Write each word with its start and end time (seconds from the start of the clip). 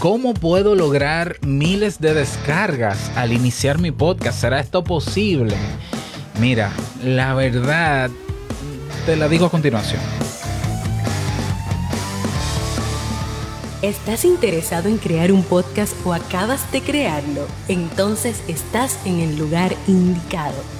¿Cómo 0.00 0.32
puedo 0.32 0.74
lograr 0.74 1.36
miles 1.42 2.00
de 2.00 2.14
descargas 2.14 3.10
al 3.16 3.34
iniciar 3.34 3.78
mi 3.78 3.90
podcast? 3.90 4.40
¿Será 4.40 4.58
esto 4.58 4.82
posible? 4.82 5.54
Mira, 6.40 6.72
la 7.04 7.34
verdad, 7.34 8.10
te 9.04 9.14
la 9.16 9.28
digo 9.28 9.44
a 9.44 9.50
continuación. 9.50 10.00
¿Estás 13.82 14.24
interesado 14.24 14.88
en 14.88 14.96
crear 14.96 15.32
un 15.32 15.42
podcast 15.42 15.94
o 16.06 16.14
acabas 16.14 16.72
de 16.72 16.80
crearlo? 16.80 17.46
Entonces 17.68 18.42
estás 18.48 18.98
en 19.04 19.20
el 19.20 19.36
lugar 19.36 19.76
indicado 19.86 20.79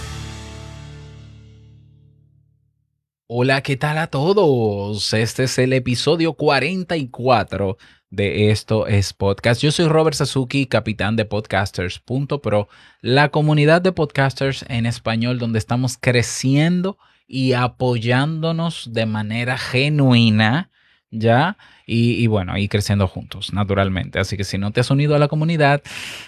Hola, 3.33 3.61
¿qué 3.61 3.77
tal 3.77 3.97
a 3.97 4.07
todos? 4.07 5.13
Este 5.13 5.45
es 5.45 5.57
el 5.57 5.71
episodio 5.71 6.33
44 6.33 7.77
de 8.09 8.51
Esto 8.51 8.87
es 8.87 9.13
Podcast. 9.13 9.61
Yo 9.61 9.71
soy 9.71 9.87
Robert 9.87 10.17
Sasuki, 10.17 10.65
capitán 10.65 11.15
de 11.15 11.23
podcasters.pro, 11.23 12.67
la 12.99 13.29
comunidad 13.29 13.81
de 13.81 13.93
podcasters 13.93 14.65
en 14.67 14.85
español 14.85 15.39
donde 15.39 15.59
estamos 15.59 15.97
creciendo 15.97 16.97
y 17.25 17.53
apoyándonos 17.53 18.91
de 18.91 19.05
manera 19.05 19.57
genuina, 19.57 20.69
¿ya? 21.11 21.57
y, 21.93 22.27
bueno, 22.27 22.57
y 22.57 22.69
creciendo 22.69 23.07
juntos, 23.07 23.53
naturalmente. 23.53 24.19
Así 24.19 24.37
que 24.37 24.45
si 24.45 24.57
no 24.57 24.71
te 24.71 24.79
has 24.79 24.89
unido 24.91 25.13
a 25.15 25.19
la 25.19 25.27
comunidad, 25.27 25.81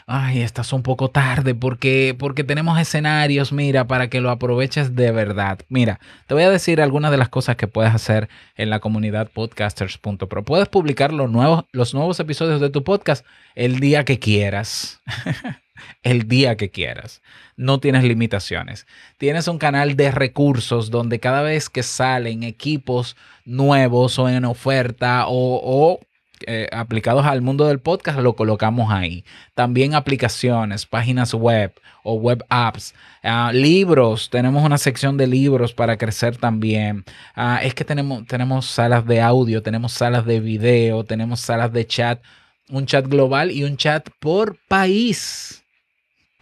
ay, 0.07 0.41
estás 0.41 0.73
un 0.73 0.83
poco 0.83 1.09
tarde 1.09 1.55
porque, 1.55 2.15
porque 2.19 2.43
tenemos 2.43 2.77
escenarios, 2.79 3.53
mira, 3.53 3.87
para 3.87 4.09
que 4.09 4.19
lo 4.19 4.29
aproveches 4.29 4.95
de 4.95 5.11
verdad. 5.11 5.59
Mira, 5.69 6.01
te 6.27 6.33
voy 6.33 6.43
a 6.43 6.49
decir 6.49 6.81
algunas 6.81 7.11
de 7.11 7.17
las 7.17 7.29
cosas 7.29 7.55
que 7.55 7.67
puedes 7.67 7.93
hacer 7.93 8.27
en 8.55 8.69
la 8.69 8.81
comunidad 8.81 9.29
podcasters.pro. 9.31 10.43
Puedes 10.43 10.67
publicar 10.67 11.13
los 11.13 11.31
nuevos, 11.31 11.63
los 11.71 11.93
nuevos 11.93 12.19
episodios 12.19 12.59
de 12.59 12.69
tu 12.69 12.83
podcast 12.83 13.25
el 13.55 13.79
día 13.79 14.03
que 14.03 14.19
quieras. 14.19 15.01
el 16.03 16.27
día 16.27 16.57
que 16.57 16.69
quieras. 16.69 17.21
No 17.55 17.79
tienes 17.79 18.03
limitaciones. 18.03 18.87
Tienes 19.17 19.47
un 19.47 19.57
canal 19.57 19.95
de 19.95 20.11
recursos 20.11 20.89
donde 20.89 21.19
cada 21.19 21.41
vez 21.41 21.69
que 21.69 21.83
salen 21.83 22.43
equipos 22.43 23.15
nuevos 23.45 24.17
o 24.19 24.29
en 24.29 24.45
oferta 24.45 25.25
o, 25.27 25.99
eh, 26.45 26.67
aplicados 26.71 27.25
al 27.25 27.41
mundo 27.41 27.67
del 27.67 27.79
podcast, 27.79 28.19
lo 28.19 28.35
colocamos 28.35 28.91
ahí. 28.91 29.23
También 29.53 29.95
aplicaciones, 29.95 30.85
páginas 30.85 31.33
web 31.33 31.73
o 32.03 32.15
web 32.15 32.43
apps, 32.49 32.93
ah, 33.23 33.51
libros, 33.53 34.29
tenemos 34.29 34.63
una 34.63 34.77
sección 34.77 35.15
de 35.15 35.27
libros 35.27 35.73
para 35.73 35.97
crecer 35.97 36.35
también. 36.37 37.05
Ah, 37.35 37.61
es 37.63 37.73
que 37.73 37.85
tenemos, 37.85 38.25
tenemos 38.27 38.65
salas 38.65 39.05
de 39.05 39.21
audio, 39.21 39.61
tenemos 39.63 39.93
salas 39.93 40.25
de 40.25 40.39
video, 40.41 41.05
tenemos 41.05 41.39
salas 41.39 41.71
de 41.71 41.87
chat, 41.87 42.21
un 42.69 42.85
chat 42.85 43.07
global 43.07 43.51
y 43.51 43.63
un 43.63 43.77
chat 43.77 44.09
por 44.19 44.57
país 44.67 45.62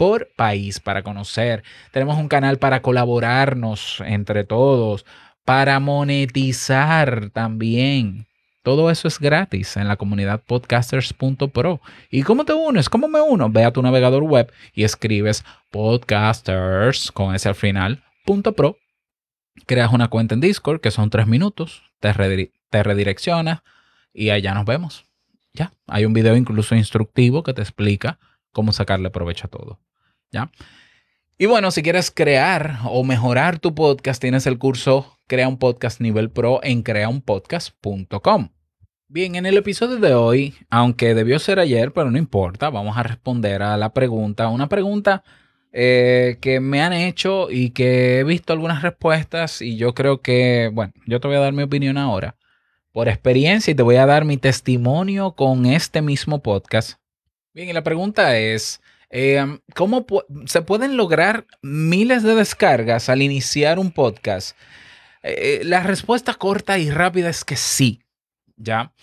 por 0.01 0.29
país 0.35 0.79
para 0.79 1.03
conocer. 1.03 1.61
Tenemos 1.91 2.17
un 2.17 2.27
canal 2.27 2.57
para 2.57 2.81
colaborarnos 2.81 4.01
entre 4.03 4.43
todos, 4.43 5.05
para 5.45 5.79
monetizar 5.79 7.29
también. 7.29 8.25
Todo 8.63 8.89
eso 8.89 9.07
es 9.07 9.19
gratis 9.19 9.77
en 9.77 9.87
la 9.87 9.97
comunidad 9.97 10.41
podcasters.pro. 10.43 11.81
¿Y 12.09 12.23
cómo 12.23 12.45
te 12.45 12.53
unes? 12.53 12.89
¿Cómo 12.89 13.07
me 13.07 13.21
uno? 13.21 13.51
Ve 13.51 13.63
a 13.63 13.71
tu 13.71 13.83
navegador 13.83 14.23
web 14.23 14.51
y 14.73 14.85
escribes 14.85 15.45
podcasters 15.69 17.11
con 17.11 17.35
ese 17.35 17.49
al 17.49 17.55
final, 17.55 18.03
punto 18.25 18.53
pro. 18.53 18.77
Creas 19.67 19.93
una 19.93 20.07
cuenta 20.07 20.33
en 20.33 20.41
Discord 20.41 20.81
que 20.81 20.89
son 20.89 21.11
tres 21.11 21.27
minutos, 21.27 21.83
te, 21.99 22.11
te 22.71 22.81
redireccionas 22.81 23.59
y 24.15 24.31
allá 24.31 24.55
nos 24.55 24.65
vemos. 24.65 25.05
Ya, 25.53 25.73
hay 25.85 26.05
un 26.05 26.13
video 26.13 26.35
incluso 26.35 26.73
instructivo 26.73 27.43
que 27.43 27.53
te 27.53 27.61
explica 27.61 28.17
cómo 28.51 28.73
sacarle 28.73 29.11
provecho 29.11 29.45
a 29.45 29.51
todo. 29.51 29.79
¿Ya? 30.31 30.51
Y 31.37 31.47
bueno, 31.47 31.71
si 31.71 31.81
quieres 31.81 32.11
crear 32.11 32.79
o 32.85 33.03
mejorar 33.03 33.59
tu 33.59 33.73
podcast, 33.73 34.21
tienes 34.21 34.45
el 34.45 34.59
curso 34.59 35.17
Crea 35.27 35.47
un 35.47 35.57
Podcast 35.57 35.99
Nivel 36.01 36.29
Pro 36.29 36.59
en 36.61 36.83
creaunpodcast.com. 36.83 38.49
Bien, 39.07 39.35
en 39.35 39.45
el 39.45 39.57
episodio 39.57 39.97
de 39.97 40.13
hoy, 40.13 40.55
aunque 40.69 41.13
debió 41.13 41.39
ser 41.39 41.59
ayer, 41.59 41.91
pero 41.91 42.11
no 42.11 42.17
importa, 42.17 42.69
vamos 42.69 42.97
a 42.97 43.03
responder 43.03 43.61
a 43.61 43.75
la 43.75 43.93
pregunta, 43.93 44.47
una 44.49 44.69
pregunta 44.69 45.23
eh, 45.73 46.37
que 46.41 46.59
me 46.59 46.81
han 46.81 46.93
hecho 46.93 47.49
y 47.49 47.71
que 47.71 48.19
he 48.19 48.23
visto 48.23 48.53
algunas 48.53 48.81
respuestas 48.81 49.61
y 49.61 49.77
yo 49.77 49.93
creo 49.93 50.21
que, 50.21 50.69
bueno, 50.73 50.93
yo 51.07 51.19
te 51.19 51.27
voy 51.27 51.37
a 51.37 51.41
dar 51.41 51.53
mi 51.53 51.63
opinión 51.63 51.97
ahora 51.97 52.35
por 52.91 53.07
experiencia 53.07 53.71
y 53.71 53.75
te 53.75 53.83
voy 53.83 53.95
a 53.95 54.05
dar 54.05 54.25
mi 54.25 54.37
testimonio 54.37 55.31
con 55.31 55.65
este 55.65 56.01
mismo 56.01 56.41
podcast. 56.41 56.99
Bien, 57.53 57.69
y 57.69 57.73
la 57.73 57.83
pregunta 57.83 58.37
es, 58.37 58.81
Em, 59.11 59.59
¿Cómo 59.75 60.05
se 60.45 60.61
pueden 60.61 60.95
lograr 60.97 61.45
miles 61.61 62.23
de 62.23 62.33
descargas 62.33 63.09
al 63.09 63.21
iniciar 63.21 63.77
un 63.77 63.91
podcast? 63.91 64.57
Eh, 65.21 65.59
eh, 65.61 65.65
la 65.65 65.83
respuesta 65.83 66.33
corta 66.33 66.79
y 66.79 66.89
rápida 66.89 67.29
es 67.29 67.43
que 67.43 67.57
sí, 67.57 68.01
¿ya? 68.55 68.93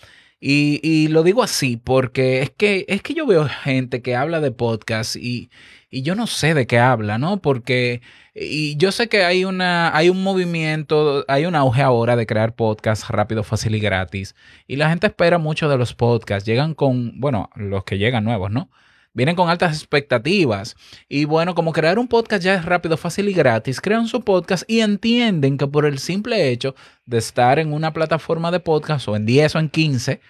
Y, 0.41 1.09
lo 1.09 1.23
digo 1.23 1.43
así 1.43 1.77
porque 1.77 2.41
es 2.41 2.49
que, 2.49 2.85
es 2.87 3.01
que 3.01 3.13
yo 3.13 3.25
veo 3.25 3.47
gente 3.47 4.01
que 4.01 4.15
habla 4.15 4.39
de 4.39 4.51
podcast 4.51 5.17
y, 5.17 5.49
y 5.89 6.01
yo 6.01 6.15
no 6.15 6.27
sé 6.27 6.53
de 6.53 6.65
qué 6.65 6.79
habla, 6.79 7.17
¿no? 7.17 7.41
Porque 7.41 8.01
y 8.41 8.77
yo 8.77 8.91
sé 8.93 9.09
que 9.09 9.25
hay, 9.25 9.43
una, 9.43 9.95
hay 9.95 10.09
un 10.09 10.23
movimiento, 10.23 11.25
hay 11.27 11.45
un 11.45 11.55
auge 11.55 11.81
ahora 11.81 12.15
de 12.15 12.25
crear 12.25 12.55
podcasts 12.55 13.09
rápido, 13.09 13.43
fácil 13.43 13.75
y 13.75 13.79
gratis. 13.79 14.33
Y 14.65 14.77
la 14.77 14.89
gente 14.89 15.07
espera 15.07 15.37
mucho 15.39 15.67
de 15.67 15.77
los 15.77 15.93
podcasts. 15.93 16.47
Llegan 16.47 16.73
con, 16.73 17.19
bueno, 17.19 17.49
los 17.55 17.83
que 17.83 17.97
llegan 17.97 18.23
nuevos, 18.23 18.49
¿no? 18.49 18.69
Vienen 19.19 19.35
con 19.35 19.49
altas 19.49 19.75
expectativas. 19.77 20.77
Y 21.09 21.25
bueno, 21.25 21.53
como 21.53 21.73
crear 21.73 21.99
un 21.99 22.07
podcast 22.07 22.41
ya 22.41 22.53
es 22.53 22.63
rápido, 22.63 22.95
fácil 22.95 23.27
y 23.27 23.33
gratis, 23.33 23.81
crean 23.81 24.07
su 24.07 24.21
podcast 24.23 24.63
y 24.65 24.79
entienden 24.79 25.57
que 25.57 25.67
por 25.67 25.85
el 25.85 25.99
simple 25.99 26.49
hecho 26.49 26.73
de 27.05 27.17
estar 27.17 27.59
en 27.59 27.73
una 27.73 27.91
plataforma 27.91 28.49
de 28.49 28.61
podcast 28.61 29.09
o 29.09 29.17
en 29.17 29.25
10 29.25 29.55
o 29.55 29.59
en 29.59 29.69
15, 29.69 30.21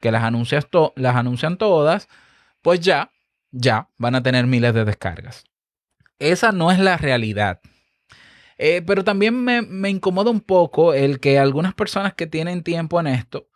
que 0.00 0.10
las, 0.10 0.24
anuncias 0.24 0.66
las 0.96 1.14
anuncian 1.14 1.56
todas, 1.56 2.08
pues 2.62 2.80
ya, 2.80 3.12
ya 3.52 3.88
van 3.96 4.16
a 4.16 4.24
tener 4.24 4.48
miles 4.48 4.74
de 4.74 4.86
descargas. 4.86 5.44
Esa 6.18 6.50
no 6.50 6.72
es 6.72 6.80
la 6.80 6.96
realidad. 6.96 7.60
Eh, 8.58 8.82
pero 8.84 9.04
también 9.04 9.36
me, 9.36 9.62
me 9.62 9.88
incomoda 9.88 10.32
un 10.32 10.40
poco 10.40 10.94
el 10.94 11.20
que 11.20 11.38
algunas 11.38 11.74
personas 11.74 12.14
que 12.14 12.26
tienen 12.26 12.64
tiempo 12.64 12.98
en 12.98 13.06
esto 13.06 13.46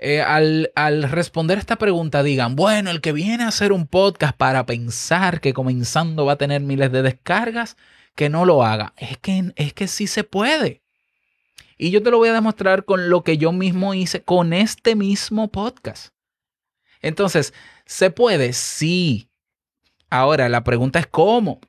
eh, 0.00 0.22
al, 0.22 0.70
al, 0.76 1.02
responder 1.02 1.58
esta 1.58 1.76
pregunta 1.76 2.22
digan, 2.22 2.54
bueno, 2.54 2.90
el 2.90 3.00
que 3.00 3.12
viene 3.12 3.42
a 3.42 3.48
hacer 3.48 3.72
un 3.72 3.88
podcast 3.88 4.36
para 4.36 4.64
pensar 4.64 5.40
que 5.40 5.52
comenzando 5.52 6.24
va 6.24 6.34
a 6.34 6.38
tener 6.38 6.60
miles 6.60 6.92
de 6.92 7.02
descargas, 7.02 7.76
que 8.14 8.28
no 8.28 8.44
lo 8.44 8.64
haga. 8.64 8.94
Es 8.96 9.18
que, 9.18 9.52
es 9.56 9.72
que 9.72 9.88
sí 9.88 10.06
se 10.06 10.22
puede. 10.22 10.82
Y 11.76 11.90
yo 11.90 12.02
te 12.02 12.10
lo 12.10 12.18
voy 12.18 12.28
a 12.28 12.32
demostrar 12.32 12.84
con 12.84 13.10
lo 13.10 13.22
que 13.22 13.38
yo 13.38 13.52
mismo 13.52 13.92
hice 13.94 14.22
con 14.22 14.52
este 14.52 14.94
mismo 14.94 15.50
podcast. 15.50 16.14
Entonces, 17.00 17.52
¿se 17.84 18.10
puede? 18.10 18.52
Sí. 18.52 19.30
Ahora, 20.10 20.48
la 20.48 20.64
pregunta 20.64 21.00
es 21.00 21.06
cómo. 21.06 21.60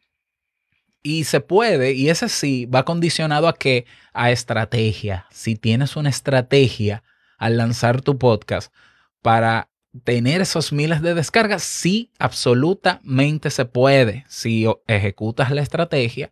Y 1.02 1.24
se 1.24 1.40
puede, 1.40 1.94
y 1.94 2.10
ese 2.10 2.28
sí 2.30 2.66
va 2.66 2.84
condicionado 2.86 3.48
a 3.48 3.54
qué? 3.54 3.86
A 4.14 4.32
estrategia. 4.32 5.28
Si 5.32 5.56
tienes 5.56 5.96
una 5.96 6.10
estrategia, 6.10 7.04
al 7.40 7.58
lanzar 7.58 8.02
tu 8.02 8.20
podcast 8.20 8.72
para 9.24 9.70
tener 10.04 10.42
esos 10.42 10.72
miles 10.72 11.02
de 11.02 11.16
descargas? 11.16 11.64
Sí, 11.64 12.12
absolutamente 12.20 13.50
se 13.50 13.66
puede 13.66 14.26
si 14.28 14.68
ejecutas 14.86 15.50
la 15.52 15.62
estrategia 15.62 16.32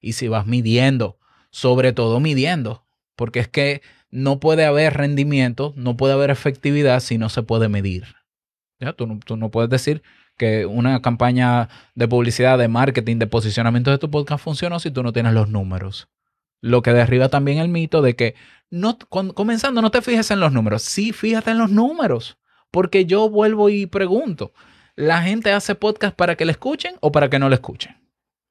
y 0.00 0.14
si 0.14 0.26
vas 0.26 0.46
midiendo, 0.46 1.18
sobre 1.50 1.92
todo 1.92 2.18
midiendo, 2.18 2.84
porque 3.14 3.40
es 3.40 3.48
que 3.48 3.82
no 4.10 4.40
puede 4.40 4.64
haber 4.64 4.94
rendimiento, 4.94 5.74
no 5.76 5.96
puede 5.96 6.14
haber 6.14 6.30
efectividad 6.30 7.00
si 7.00 7.18
no 7.18 7.28
se 7.28 7.42
puede 7.42 7.68
medir. 7.68 8.16
¿Ya? 8.80 8.92
Tú, 8.92 9.06
no, 9.06 9.18
tú 9.24 9.36
no 9.36 9.50
puedes 9.50 9.70
decir 9.70 10.02
que 10.36 10.66
una 10.66 11.02
campaña 11.02 11.68
de 11.94 12.08
publicidad, 12.08 12.58
de 12.58 12.68
marketing, 12.68 13.16
de 13.18 13.26
posicionamiento 13.26 13.90
de 13.90 13.98
tu 13.98 14.10
podcast 14.10 14.42
funcionó 14.42 14.78
si 14.78 14.90
tú 14.90 15.02
no 15.02 15.12
tienes 15.12 15.34
los 15.34 15.48
números. 15.48 16.08
Lo 16.60 16.82
que 16.82 16.92
derriba 16.92 17.28
también 17.28 17.58
el 17.58 17.68
mito 17.68 18.02
de 18.02 18.16
que 18.16 18.34
no, 18.70 18.98
comenzando 18.98 19.82
no 19.82 19.90
te 19.90 20.02
fijes 20.02 20.30
en 20.30 20.40
los 20.40 20.52
números. 20.52 20.82
Sí, 20.82 21.12
fíjate 21.12 21.50
en 21.50 21.58
los 21.58 21.70
números. 21.70 22.36
Porque 22.70 23.06
yo 23.06 23.30
vuelvo 23.30 23.68
y 23.70 23.86
pregunto. 23.86 24.52
la 24.94 25.22
gente 25.22 25.52
hace 25.52 25.76
podcast 25.76 26.16
para 26.16 26.34
que 26.36 26.44
le 26.44 26.52
escuchen 26.52 26.96
o 27.00 27.12
para 27.12 27.30
que 27.30 27.38
no 27.38 27.48
le 27.48 27.54
escuchen. 27.54 27.96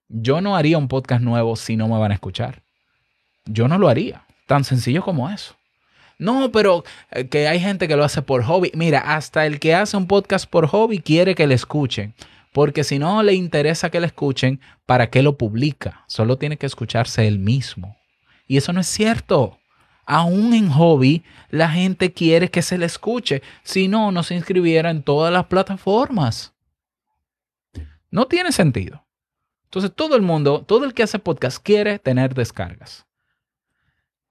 Yo 0.07 0.39
no 0.39 0.55
haría 0.55 0.77
un 0.77 0.87
podcast 0.87 1.21
nuevo 1.21 1.57
si 1.57 1.75
no 1.75 1.89
me 1.89 1.99
van 1.99 2.11
a 2.11 2.15
escuchar. 2.15 2.63
Yo 3.45 3.67
no 3.67 3.77
lo 3.77 3.89
haría. 3.89 4.25
Tan 4.45 4.63
sencillo 4.63 5.03
como 5.03 5.29
eso. 5.29 5.55
No, 6.17 6.51
pero 6.51 6.83
eh, 7.11 7.27
que 7.27 7.47
hay 7.47 7.59
gente 7.59 7.87
que 7.87 7.97
lo 7.97 8.03
hace 8.03 8.21
por 8.21 8.43
hobby. 8.43 8.71
Mira, 8.73 8.99
hasta 8.99 9.45
el 9.45 9.59
que 9.59 9.75
hace 9.75 9.97
un 9.97 10.07
podcast 10.07 10.49
por 10.49 10.67
hobby 10.67 10.99
quiere 10.99 11.35
que 11.35 11.47
le 11.47 11.55
escuchen. 11.55 12.13
Porque 12.53 12.83
si 12.83 12.97
no 12.97 13.21
le 13.21 13.33
interesa 13.33 13.91
que 13.91 13.99
le 13.99 14.07
escuchen, 14.07 14.61
¿para 14.85 15.09
qué 15.09 15.21
lo 15.21 15.37
publica? 15.37 16.05
Solo 16.07 16.37
tiene 16.37 16.57
que 16.57 16.65
escucharse 16.65 17.27
él 17.27 17.39
mismo. 17.39 17.97
Y 18.47 18.57
eso 18.57 18.73
no 18.73 18.79
es 18.79 18.87
cierto. 18.87 19.59
Aún 20.07 20.54
en 20.54 20.69
hobby, 20.69 21.24
la 21.50 21.69
gente 21.69 22.12
quiere 22.12 22.50
que 22.50 22.63
se 22.63 22.80
le 22.80 22.88
escuche. 22.88 23.44
Si 23.63 23.88
no, 23.88 24.12
no 24.12 24.24
se 24.24 24.33
inscribiera 24.33 24.89
en 24.89 25.04
todas 25.04 25.31
las 25.31 25.45
plataformas. 25.45 26.54
No 28.09 28.25
tiene 28.25 28.51
sentido. 28.51 29.06
Entonces, 29.65 29.94
todo 29.94 30.15
el 30.15 30.24
mundo, 30.24 30.63
todo 30.65 30.86
el 30.86 30.95
que 30.95 31.04
hace 31.04 31.19
podcast 31.19 31.62
quiere 31.62 32.00
tener 32.00 32.33
descargas 32.33 33.07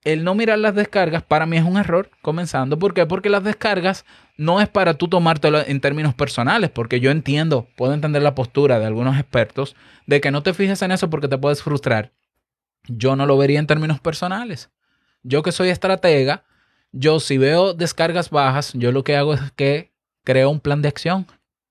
el 0.07 0.23
no 0.23 0.37
mirar 0.37 0.61
las 0.61 0.77
descargas 0.77 1.25
para 1.25 1.47
mí 1.47 1.57
es 1.57 1.65
un 1.65 1.79
error, 1.79 2.11
comenzando. 2.23 2.79
¿Por 2.79 2.95
qué? 2.95 3.07
Porque 3.07 3.29
las 3.29 3.43
descargas 3.43 4.05
no 4.37 4.61
es 4.61 4.69
para 4.69 4.95
tú 4.95 5.09
tomártelo 5.09 5.59
en 5.67 5.81
términos 5.81 6.15
personales, 6.15 6.71
porque 6.71 7.01
yo 7.01 7.11
entiendo, 7.11 7.67
puedo 7.77 7.93
entender 7.93 8.23
la 8.23 8.37
postura 8.37 8.79
de 8.79 8.87
algunos 8.87 9.19
expertos 9.19 9.75
de 10.07 10.21
que 10.21 10.31
no 10.31 10.45
te 10.45 10.55
fijes 10.55 10.81
en 10.83 10.93
eso 10.93 11.11
porque 11.11 11.27
te 11.27 11.39
puedes 11.39 11.61
frustrar. 11.61 12.13
Yo 12.85 13.17
no 13.17 13.27
lo 13.27 13.37
vería 13.37 13.59
en 13.59 13.67
términos 13.67 13.99
personales. 13.99 14.71
Yo 15.29 15.43
que 15.43 15.51
soy 15.51 15.71
estratega, 15.71 16.45
yo 16.93 17.19
si 17.19 17.37
veo 17.37 17.75
descargas 17.75 18.31
bajas, 18.31 18.73
yo 18.75 18.93
lo 18.93 19.03
que 19.03 19.17
hago 19.17 19.35
es 19.35 19.41
que 19.57 19.93
creo 20.23 20.51
un 20.51 20.61
plan 20.61 20.83
de 20.83 20.89
acción. 20.89 21.27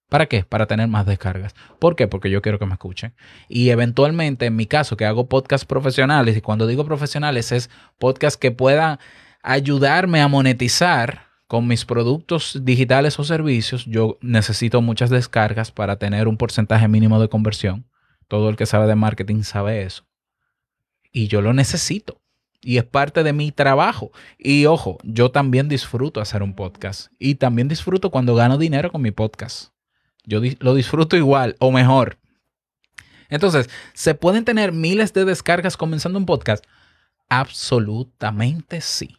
¿Para 0.09 0.25
qué? 0.25 0.43
Para 0.43 0.65
tener 0.65 0.89
más 0.89 1.05
descargas. 1.05 1.55
¿Por 1.79 1.95
qué? 1.95 2.09
Porque 2.09 2.29
yo 2.29 2.41
quiero 2.41 2.59
que 2.59 2.65
me 2.65 2.73
escuchen. 2.73 3.15
Y 3.47 3.69
eventualmente, 3.69 4.45
en 4.45 4.57
mi 4.57 4.65
caso, 4.65 4.97
que 4.97 5.05
hago 5.05 5.29
podcasts 5.29 5.65
profesionales, 5.65 6.35
y 6.35 6.41
cuando 6.41 6.67
digo 6.67 6.83
profesionales 6.83 7.53
es 7.53 7.69
podcasts 7.97 8.37
que 8.37 8.51
puedan 8.51 8.99
ayudarme 9.41 10.21
a 10.21 10.27
monetizar 10.27 11.27
con 11.47 11.65
mis 11.65 11.85
productos 11.85 12.59
digitales 12.63 13.17
o 13.19 13.23
servicios, 13.23 13.85
yo 13.85 14.17
necesito 14.19 14.81
muchas 14.81 15.09
descargas 15.09 15.71
para 15.71 15.95
tener 15.95 16.27
un 16.27 16.35
porcentaje 16.35 16.89
mínimo 16.89 17.21
de 17.21 17.29
conversión. 17.29 17.85
Todo 18.27 18.49
el 18.49 18.57
que 18.57 18.65
sabe 18.65 18.85
de 18.87 18.95
marketing 18.95 19.43
sabe 19.43 19.83
eso. 19.83 20.05
Y 21.13 21.29
yo 21.29 21.41
lo 21.41 21.53
necesito. 21.53 22.21
Y 22.65 22.79
es 22.79 22.83
parte 22.83 23.21
de 23.21 23.31
mi 23.31 23.51
trabajo. 23.51 24.11
Y 24.39 24.65
ojo, 24.65 24.97
yo 25.03 25.29
también 25.29 25.69
disfruto 25.69 26.19
hacer 26.19 26.41
un 26.41 26.55
podcast. 26.55 27.11
Y 27.19 27.35
también 27.35 27.67
disfruto 27.67 28.09
cuando 28.09 28.33
gano 28.33 28.57
dinero 28.57 28.91
con 28.91 29.03
mi 29.03 29.11
podcast. 29.11 29.69
Yo 30.23 30.41
lo 30.57 30.73
disfruto 30.73 31.15
igual 31.15 31.55
o 31.59 31.71
mejor. 31.71 32.17
Entonces, 33.29 33.69
¿se 33.93 34.15
pueden 34.15 34.45
tener 34.45 34.71
miles 34.71 35.13
de 35.13 35.25
descargas 35.25 35.77
comenzando 35.77 36.17
un 36.17 36.25
podcast? 36.25 36.65
Absolutamente 37.29 38.81
sí. 38.81 39.15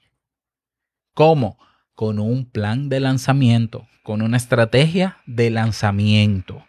¿Cómo? 1.15 1.57
Con 1.95 2.19
un 2.19 2.47
plan 2.47 2.89
de 2.89 2.99
lanzamiento, 2.99 3.87
con 4.03 4.23
una 4.23 4.39
estrategia 4.39 5.19
de 5.25 5.51
lanzamiento. 5.51 6.67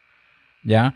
¿Ya? 0.63 0.94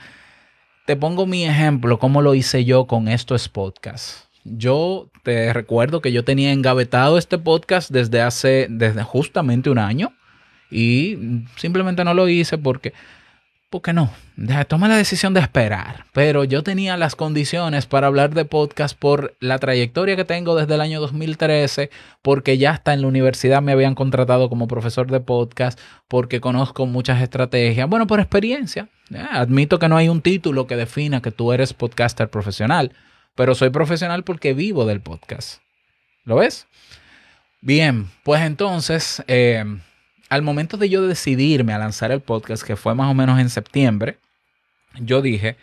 Te 0.86 0.96
pongo 0.96 1.26
mi 1.26 1.44
ejemplo, 1.44 1.98
cómo 1.98 2.22
lo 2.22 2.36
hice 2.36 2.66
yo 2.66 2.86
con 2.86 3.08
estos 3.08 3.50
podcasts. 3.50 4.31
Yo 4.44 5.10
te 5.24 5.54
recuerdo 5.54 6.02
que 6.02 6.12
yo 6.12 6.24
tenía 6.24 6.52
engavetado 6.52 7.18
este 7.18 7.38
podcast 7.38 7.92
desde 7.92 8.22
hace, 8.22 8.68
desde 8.70 9.04
justamente 9.04 9.70
un 9.70 9.78
año 9.78 10.14
y 10.70 11.46
simplemente 11.58 12.04
no 12.04 12.14
lo 12.14 12.28
hice 12.28 12.58
porque 12.58 12.94
¿por 13.72 13.82
qué 13.82 13.94
no? 13.94 14.12
Toma 14.68 14.90
la 14.90 14.98
decisión 14.98 15.34
de 15.34 15.40
esperar. 15.40 16.06
Pero 16.12 16.44
yo 16.44 16.62
tenía 16.62 16.98
las 16.98 17.16
condiciones 17.16 17.86
para 17.86 18.08
hablar 18.08 18.34
de 18.34 18.44
podcast 18.44 18.98
por 19.00 19.36
la 19.40 19.60
trayectoria 19.60 20.18
que 20.18 20.26
tengo 20.26 20.56
desde 20.56 20.76
el 20.76 20.82
año 20.82 21.00
2013, 21.00 21.90
porque 22.22 22.58
ya 22.58 22.72
hasta 22.72 22.94
en 22.94 23.02
la 23.02 23.08
universidad 23.08 23.62
me 23.62 23.72
habían 23.72 23.96
contratado 23.96 24.50
como 24.50 24.68
profesor 24.68 25.10
de 25.10 25.22
podcast, 25.22 25.80
porque 26.10 26.42
conozco 26.42 26.86
muchas 26.86 27.22
estrategias. 27.22 27.88
Bueno, 27.88 28.08
por 28.08 28.20
experiencia. 28.20 28.90
Admito 29.32 29.80
que 29.80 29.88
no 29.88 29.96
hay 29.96 30.10
un 30.10 30.22
título 30.22 30.68
que 30.68 30.76
defina 30.76 31.22
que 31.22 31.32
tú 31.32 31.54
eres 31.54 31.74
podcaster 31.74 32.30
profesional, 32.30 32.92
pero 33.36 33.56
soy 33.56 33.70
profesional 33.70 34.24
porque 34.24 34.54
vivo 34.54 34.86
del 34.86 35.02
podcast. 35.02 35.62
¿Lo 36.24 36.36
ves? 36.36 36.68
Bien, 37.62 38.10
pues 38.24 38.42
entonces... 38.42 39.24
Eh, 39.28 39.64
al 40.32 40.44
momento 40.44 40.78
de 40.78 40.88
yo 40.88 41.06
decidirme 41.06 41.74
a 41.74 41.78
lanzar 41.78 42.10
el 42.10 42.22
podcast, 42.22 42.64
que 42.64 42.78
fue 42.78 42.96
más 42.96 43.12
o 43.12 43.14
menos 43.14 43.38
en 43.38 43.50
septiembre, 43.50 44.18
yo 44.96 45.22
dije, 45.22 45.58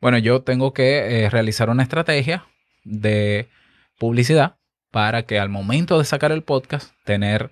bueno, 0.00 0.16
yo 0.16 0.40
tengo 0.40 0.72
que 0.72 1.24
eh, 1.24 1.28
realizar 1.28 1.68
una 1.68 1.82
estrategia 1.82 2.46
de 2.84 3.50
publicidad 3.98 4.56
para 4.90 5.24
que 5.24 5.38
al 5.38 5.50
momento 5.50 5.98
de 5.98 6.06
sacar 6.06 6.32
el 6.32 6.42
podcast, 6.42 6.94
tener 7.04 7.50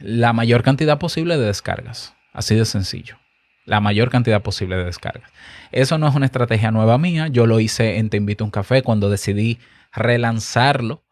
la 0.00 0.32
mayor 0.32 0.64
cantidad 0.64 0.98
posible 0.98 1.38
de 1.38 1.46
descargas. 1.46 2.12
Así 2.32 2.56
de 2.56 2.64
sencillo. 2.64 3.19
La 3.64 3.80
mayor 3.80 4.10
cantidad 4.10 4.42
posible 4.42 4.76
de 4.76 4.84
descargas. 4.84 5.30
Eso 5.70 5.98
no 5.98 6.08
es 6.08 6.14
una 6.14 6.26
estrategia 6.26 6.70
nueva 6.70 6.98
mía. 6.98 7.28
Yo 7.28 7.46
lo 7.46 7.60
hice 7.60 7.98
en 7.98 8.10
Te 8.10 8.16
Invito 8.16 8.44
a 8.44 8.46
un 8.46 8.50
Café 8.50 8.82
cuando 8.82 9.10
decidí 9.10 9.58
relanzarlo 9.92 11.02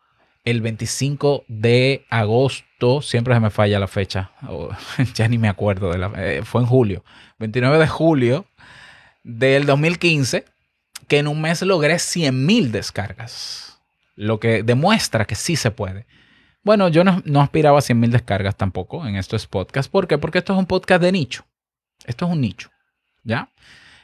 el 0.44 0.62
25 0.62 1.44
de 1.48 2.06
agosto, 2.08 3.02
siempre 3.02 3.34
se 3.34 3.40
me 3.40 3.50
falla 3.50 3.78
la 3.78 3.86
fecha, 3.86 4.30
ya 5.14 5.28
ni 5.28 5.36
me 5.36 5.48
acuerdo, 5.48 5.90
de 5.90 5.98
la, 5.98 6.12
eh, 6.16 6.42
fue 6.42 6.62
en 6.62 6.66
julio, 6.66 7.04
29 7.38 7.78
de 7.78 7.86
julio 7.86 8.46
del 9.24 9.66
2015, 9.66 10.46
que 11.06 11.18
en 11.18 11.28
un 11.28 11.40
mes 11.42 11.60
logré 11.62 11.98
100 11.98 12.46
mil 12.46 12.72
descargas, 12.72 13.78
lo 14.16 14.40
que 14.40 14.62
demuestra 14.62 15.26
que 15.26 15.34
sí 15.34 15.54
se 15.56 15.70
puede. 15.70 16.06
Bueno, 16.62 16.88
yo 16.88 17.04
no, 17.04 17.40
aspiraba 17.40 17.78
a 17.78 17.82
100 17.82 18.00
mil 18.00 18.10
descargas 18.10 18.56
tampoco 18.56 19.06
en 19.06 19.16
estos 19.16 19.46
podcasts. 19.46 19.90
¿Por 19.90 20.06
qué? 20.06 20.18
Porque 20.18 20.38
esto 20.38 20.52
es 20.52 20.58
un 20.58 20.66
podcast 20.66 21.02
de 21.02 21.12
nicho. 21.12 21.44
Esto 22.04 22.26
es 22.26 22.32
un 22.32 22.40
nicho. 22.40 22.70
¿Ya? 23.24 23.50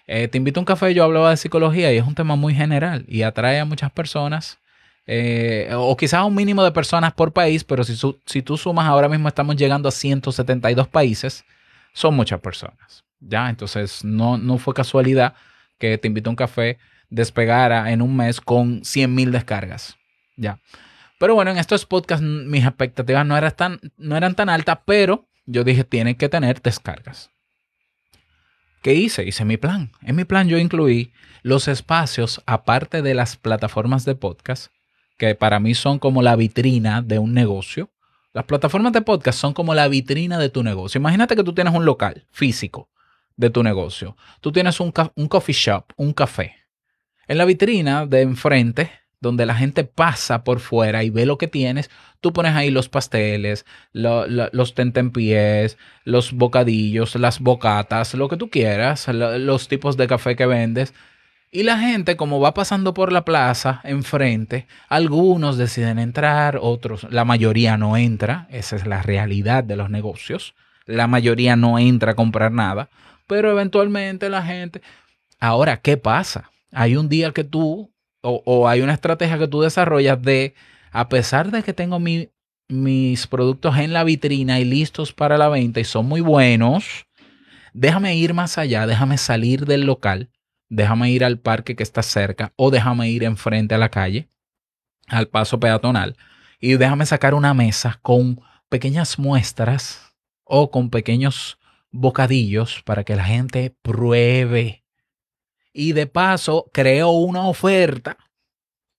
Eh, 0.06 0.28
te 0.28 0.38
invito 0.38 0.60
a 0.60 0.62
un 0.62 0.66
café, 0.66 0.92
yo 0.92 1.04
hablaba 1.04 1.30
de 1.30 1.36
psicología 1.36 1.92
y 1.92 1.96
es 1.96 2.06
un 2.06 2.14
tema 2.14 2.36
muy 2.36 2.54
general 2.54 3.04
y 3.08 3.22
atrae 3.22 3.58
a 3.58 3.64
muchas 3.64 3.90
personas 3.90 4.58
eh, 5.06 5.70
o 5.74 5.96
quizás 5.96 6.24
un 6.24 6.34
mínimo 6.34 6.64
de 6.64 6.72
personas 6.72 7.12
por 7.12 7.32
país, 7.32 7.64
pero 7.64 7.84
si, 7.84 8.42
tú 8.42 8.56
sumas, 8.56 8.86
ahora 8.86 9.08
mismo 9.08 9.28
estamos 9.28 9.56
llegando 9.56 9.88
a 9.88 9.92
172 9.92 10.88
países, 10.88 11.44
son 11.92 12.14
muchas 12.14 12.40
personas. 12.40 13.04
¿ya? 13.20 13.48
Entonces, 13.48 14.04
no, 14.04 14.38
no 14.38 14.58
fue 14.58 14.74
casualidad 14.74 15.34
que 15.78 15.98
te 15.98 16.08
invito 16.08 16.30
a 16.30 16.32
un 16.32 16.36
café 16.36 16.78
despegara 17.10 17.92
en 17.92 18.02
un 18.02 18.16
mes 18.16 18.40
con 18.40 18.84
100 18.84 19.14
mil 19.14 19.30
descargas. 19.30 19.96
¿ya? 20.36 20.58
Pero 21.18 21.34
bueno, 21.34 21.50
en 21.50 21.58
estos 21.58 21.86
podcasts 21.86 22.24
mis 22.24 22.64
expectativas 22.64 23.26
no 23.26 23.36
eran 23.36 23.54
tan, 23.54 23.80
no 23.96 24.16
eran 24.16 24.34
tan 24.34 24.48
altas, 24.48 24.78
pero 24.86 25.28
yo 25.46 25.64
dije, 25.64 25.84
tienen 25.84 26.14
que 26.14 26.28
tener 26.28 26.62
descargas. 26.62 27.30
¿Qué 28.84 28.92
hice? 28.92 29.24
Hice 29.24 29.46
mi 29.46 29.56
plan. 29.56 29.90
En 30.02 30.14
mi 30.14 30.26
plan 30.26 30.46
yo 30.46 30.58
incluí 30.58 31.10
los 31.42 31.68
espacios, 31.68 32.42
aparte 32.44 33.00
de 33.00 33.14
las 33.14 33.34
plataformas 33.38 34.04
de 34.04 34.14
podcast, 34.14 34.70
que 35.16 35.34
para 35.34 35.58
mí 35.58 35.74
son 35.74 35.98
como 35.98 36.20
la 36.20 36.36
vitrina 36.36 37.00
de 37.00 37.18
un 37.18 37.32
negocio. 37.32 37.88
Las 38.34 38.44
plataformas 38.44 38.92
de 38.92 39.00
podcast 39.00 39.38
son 39.38 39.54
como 39.54 39.74
la 39.74 39.88
vitrina 39.88 40.38
de 40.38 40.50
tu 40.50 40.62
negocio. 40.62 40.98
Imagínate 40.98 41.34
que 41.34 41.42
tú 41.42 41.54
tienes 41.54 41.72
un 41.72 41.86
local 41.86 42.26
físico 42.30 42.90
de 43.38 43.48
tu 43.48 43.62
negocio. 43.62 44.18
Tú 44.42 44.52
tienes 44.52 44.78
un, 44.80 44.92
coffee 44.92 45.54
shop, 45.54 45.84
un 45.96 46.12
café. 46.12 46.54
En 47.26 47.38
la 47.38 47.46
vitrina 47.46 48.04
de 48.04 48.20
enfrente, 48.20 48.90
donde 49.24 49.46
la 49.46 49.54
gente 49.54 49.84
pasa 49.84 50.44
por 50.44 50.60
fuera 50.60 51.02
y 51.02 51.10
ve 51.10 51.24
lo 51.26 51.38
que 51.38 51.48
tienes, 51.48 51.90
tú 52.20 52.32
pones 52.32 52.54
ahí 52.54 52.70
los 52.70 52.88
pasteles, 52.88 53.64
los 53.92 54.74
tentempiés, 54.74 55.78
los 56.04 56.32
bocadillos, 56.32 57.16
las 57.16 57.40
bocatas, 57.40 58.14
lo 58.14 58.28
que 58.28 58.36
tú 58.36 58.50
quieras, 58.50 59.08
los 59.08 59.66
tipos 59.66 59.96
de 59.96 60.06
café 60.06 60.36
que 60.36 60.46
vendes. 60.46 60.94
Y 61.50 61.62
la 61.62 61.78
gente, 61.78 62.16
como 62.16 62.40
va 62.40 62.52
pasando 62.52 62.94
por 62.94 63.12
la 63.12 63.24
plaza 63.24 63.80
enfrente, 63.84 64.66
algunos 64.88 65.56
deciden 65.56 65.98
entrar, 65.98 66.58
otros, 66.60 67.06
la 67.10 67.24
mayoría 67.24 67.76
no 67.76 67.96
entra, 67.96 68.46
esa 68.50 68.76
es 68.76 68.86
la 68.86 69.02
realidad 69.02 69.64
de 69.64 69.76
los 69.76 69.88
negocios, 69.88 70.54
la 70.84 71.06
mayoría 71.06 71.56
no 71.56 71.78
entra 71.78 72.12
a 72.12 72.16
comprar 72.16 72.52
nada, 72.52 72.90
pero 73.26 73.50
eventualmente 73.50 74.28
la 74.28 74.42
gente... 74.42 74.82
Ahora, 75.40 75.78
¿qué 75.78 75.96
pasa? 75.96 76.50
Hay 76.72 76.96
un 76.96 77.08
día 77.08 77.32
que 77.32 77.44
tú, 77.44 77.93
o, 78.26 78.68
hay 78.68 78.80
una 78.80 78.94
estrategia 78.94 79.38
que 79.38 79.48
tú 79.48 79.60
desarrollas 79.60 80.20
de, 80.22 80.54
a 80.90 81.08
pesar 81.08 81.50
de 81.50 81.62
que 81.62 81.72
tengo 81.72 82.00
mis 82.00 83.26
productos 83.26 83.76
en 83.78 83.92
la 83.92 84.04
vitrina 84.04 84.60
y 84.60 84.64
listos 84.64 85.12
para 85.12 85.38
la 85.38 85.48
venta 85.48 85.80
y 85.80 85.84
son 85.84 86.06
muy 86.06 86.20
buenos, 86.20 87.06
déjame 87.72 88.16
ir 88.16 88.34
más 88.34 88.58
allá, 88.58 88.86
déjame 88.86 89.18
salir 89.18 89.66
del 89.66 89.84
local 89.84 90.30
déjame 90.74 91.10
ir 91.10 91.24
al 91.24 91.38
parque 91.38 91.76
que 91.76 91.82
está 91.82 92.02
cerca 92.02 92.52
o 92.56 92.70
déjame 92.70 93.08
ir 93.10 93.24
enfrente 93.24 93.74
a 93.74 93.78
la 93.78 93.90
calle, 93.90 94.28
al 95.08 95.28
paso 95.28 95.60
peatonal, 95.60 96.16
y 96.60 96.74
déjame 96.74 97.06
sacar 97.06 97.34
una 97.34 97.54
mesa 97.54 97.98
con 98.02 98.40
pequeñas 98.68 99.18
muestras 99.18 100.14
o 100.44 100.70
con 100.70 100.90
pequeños 100.90 101.58
bocadillos 101.90 102.82
para 102.84 103.04
que 103.04 103.16
la 103.16 103.24
gente 103.24 103.74
pruebe. 103.82 104.83
Y 105.74 105.92
de 105.92 106.06
paso, 106.06 106.70
creo 106.72 107.10
una 107.10 107.48
oferta, 107.48 108.16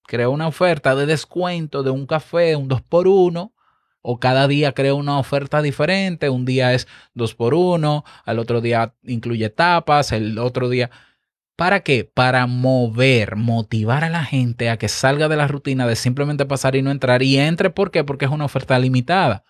creo 0.06 0.30
una 0.30 0.46
oferta 0.46 0.94
de 0.94 1.06
descuento 1.06 1.82
de 1.82 1.90
un 1.90 2.06
café, 2.06 2.54
un 2.54 2.68
2 2.68 2.82
por 2.82 3.08
1 3.08 3.54
o 4.02 4.20
cada 4.20 4.46
día 4.46 4.72
creo 4.72 4.94
una 4.94 5.18
oferta 5.18 5.62
diferente. 5.62 6.28
Un 6.28 6.44
día 6.44 6.74
es 6.74 6.86
2 7.14 7.34
por 7.34 7.54
1 7.54 8.04
al 8.24 8.38
otro 8.38 8.60
día 8.60 8.94
incluye 9.02 9.48
tapas, 9.48 10.12
el 10.12 10.38
otro 10.38 10.68
día. 10.68 10.90
¿Para 11.56 11.80
qué? 11.80 12.04
Para 12.04 12.46
mover, 12.46 13.36
motivar 13.36 14.04
a 14.04 14.10
la 14.10 14.24
gente 14.24 14.68
a 14.68 14.76
que 14.76 14.88
salga 14.88 15.28
de 15.28 15.36
la 15.36 15.48
rutina 15.48 15.86
de 15.86 15.96
simplemente 15.96 16.44
pasar 16.44 16.76
y 16.76 16.82
no 16.82 16.90
entrar 16.90 17.22
y 17.22 17.38
entre. 17.38 17.70
¿Por 17.70 17.90
qué? 17.90 18.04
Porque 18.04 18.26
es 18.26 18.30
una 18.30 18.44
oferta 18.44 18.78
limitada. 18.78 19.44